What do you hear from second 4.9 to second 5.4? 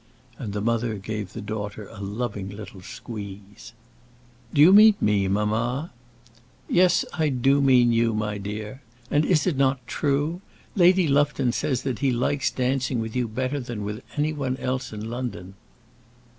me,